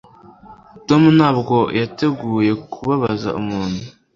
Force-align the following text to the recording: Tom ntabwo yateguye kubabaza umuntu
Tom 0.87 1.03
ntabwo 1.17 1.57
yateguye 1.79 2.51
kubabaza 2.71 3.29
umuntu 3.41 3.81